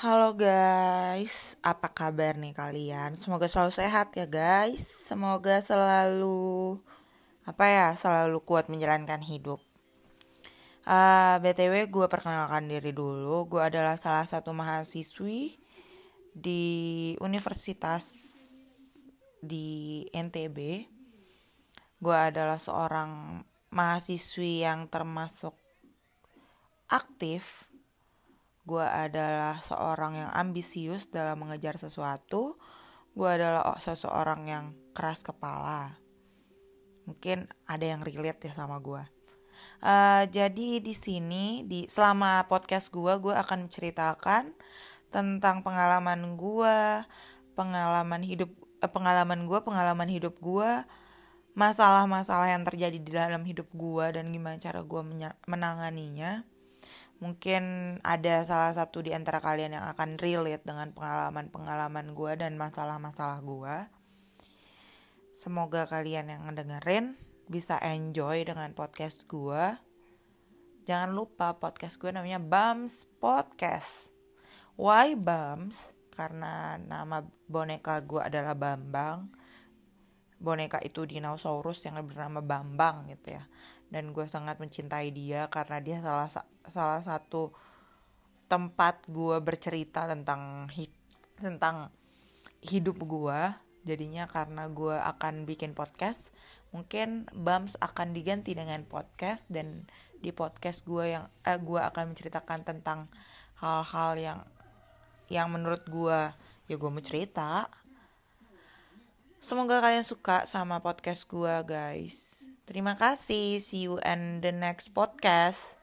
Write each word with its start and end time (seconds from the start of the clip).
Halo 0.00 0.32
guys, 0.32 1.60
apa 1.60 1.92
kabar 1.92 2.32
nih 2.40 2.56
kalian? 2.56 3.20
Semoga 3.20 3.52
selalu 3.52 3.68
sehat 3.68 4.16
ya 4.16 4.24
guys. 4.24 4.88
Semoga 5.04 5.60
selalu 5.60 6.80
apa 7.44 7.64
ya, 7.68 7.88
selalu 8.00 8.40
kuat 8.40 8.72
menjalankan 8.72 9.20
hidup. 9.20 9.60
Uh, 10.88 11.36
ah, 11.36 11.36
btw, 11.44 11.84
gue 11.92 12.06
perkenalkan 12.08 12.64
diri 12.64 12.96
dulu. 12.96 13.44
Gue 13.44 13.60
adalah 13.60 14.00
salah 14.00 14.24
satu 14.24 14.56
mahasiswi 14.56 15.60
di 16.32 16.64
universitas 17.20 18.08
di 19.44 20.08
NTB. 20.16 20.88
Gue 22.00 22.16
adalah 22.16 22.56
seorang 22.56 23.44
mahasiswi 23.68 24.64
yang 24.64 24.88
termasuk 24.88 25.52
aktif 26.88 27.68
gue 28.70 28.86
adalah 28.86 29.58
seorang 29.58 30.22
yang 30.22 30.30
ambisius 30.30 31.10
dalam 31.10 31.42
mengejar 31.42 31.74
sesuatu. 31.74 32.54
Gue 33.10 33.26
adalah 33.26 33.74
seseorang 33.82 34.46
yang 34.46 34.64
keras 34.94 35.26
kepala. 35.26 35.98
Mungkin 37.10 37.50
ada 37.66 37.82
yang 37.82 38.06
relate 38.06 38.46
ya 38.46 38.54
sama 38.54 38.78
gue 38.78 39.02
uh, 39.84 40.24
jadi 40.28 40.80
di 40.80 40.94
sini 40.94 41.64
di 41.66 41.88
selama 41.88 42.44
podcast 42.46 42.92
gue 42.92 43.12
gue 43.20 43.34
akan 43.34 43.68
menceritakan 43.68 44.54
tentang 45.10 45.56
pengalaman 45.64 46.38
gue 46.38 46.76
pengalaman 47.56 48.22
hidup 48.22 48.50
uh, 48.80 48.90
pengalaman 48.90 49.44
gue 49.48 49.58
pengalaman 49.64 50.08
hidup 50.08 50.36
gue 50.38 50.70
masalah-masalah 51.58 52.54
yang 52.54 52.62
terjadi 52.62 52.98
di 52.98 53.10
dalam 53.10 53.42
hidup 53.42 53.66
gue 53.74 54.06
dan 54.14 54.30
gimana 54.30 54.56
cara 54.62 54.86
gue 54.86 55.02
menanganinya 55.50 56.46
mungkin 57.20 57.96
ada 58.00 58.42
salah 58.48 58.72
satu 58.72 59.04
di 59.04 59.12
antara 59.12 59.44
kalian 59.44 59.76
yang 59.76 59.86
akan 59.92 60.16
relate 60.16 60.64
dengan 60.64 60.88
pengalaman-pengalaman 60.96 62.16
gue 62.16 62.32
dan 62.40 62.56
masalah-masalah 62.56 63.44
gue. 63.44 63.76
Semoga 65.36 65.84
kalian 65.84 66.32
yang 66.32 66.48
ngedengerin 66.48 67.20
bisa 67.44 67.76
enjoy 67.84 68.40
dengan 68.48 68.72
podcast 68.72 69.28
gue. 69.28 69.64
Jangan 70.88 71.12
lupa 71.12 71.60
podcast 71.60 72.00
gue 72.00 72.08
namanya 72.08 72.40
Bams 72.40 73.04
Podcast. 73.20 74.08
Why 74.80 75.12
Bams? 75.12 75.92
Karena 76.16 76.80
nama 76.80 77.20
boneka 77.44 78.00
gue 78.00 78.20
adalah 78.24 78.56
Bambang. 78.56 79.28
Boneka 80.40 80.80
itu 80.80 81.04
dinosaurus 81.04 81.84
yang 81.84 82.00
bernama 82.00 82.40
Bambang 82.40 83.12
gitu 83.12 83.36
ya 83.36 83.44
dan 83.90 84.14
gue 84.14 84.26
sangat 84.30 84.62
mencintai 84.62 85.10
dia 85.10 85.50
karena 85.50 85.82
dia 85.82 85.98
salah 85.98 86.30
salah 86.70 87.02
satu 87.02 87.50
tempat 88.46 89.06
gue 89.10 89.36
bercerita 89.42 90.06
tentang 90.06 90.70
tentang 91.38 91.90
hidup 92.62 93.02
gue 93.02 93.40
jadinya 93.82 94.30
karena 94.30 94.70
gue 94.70 94.94
akan 94.94 95.46
bikin 95.46 95.74
podcast 95.74 96.30
mungkin 96.70 97.26
Bams 97.34 97.74
akan 97.82 98.14
diganti 98.14 98.54
dengan 98.54 98.86
podcast 98.86 99.46
dan 99.50 99.90
di 100.22 100.30
podcast 100.30 100.86
gue 100.86 101.18
yang 101.18 101.26
eh, 101.42 101.58
gue 101.58 101.80
akan 101.80 102.14
menceritakan 102.14 102.62
tentang 102.62 103.10
hal-hal 103.58 104.12
yang 104.20 104.40
yang 105.26 105.48
menurut 105.50 105.82
gue 105.86 106.20
ya 106.70 106.74
gue 106.78 106.90
mau 106.90 107.02
cerita. 107.02 107.66
Semoga 109.40 109.80
kalian 109.80 110.04
suka 110.04 110.44
sama 110.44 110.84
podcast 110.84 111.24
gue 111.24 111.54
guys 111.64 112.29
Terima 112.70 112.94
kasih. 112.94 113.58
See 113.58 113.90
you 113.90 113.98
in 114.06 114.46
the 114.46 114.54
next 114.54 114.94
podcast. 114.94 115.79